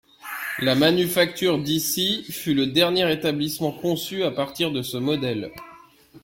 La 0.57 0.73
Manufacture 0.73 1.59
d'Issy 1.59 2.23
fut 2.27 2.55
le 2.55 2.65
dernier 2.65 3.11
établissement 3.11 3.71
conçu 3.71 4.23
à 4.23 4.31
partir 4.31 4.71
de 4.71 4.81
ce 4.81 4.97
modèle. 4.97 5.51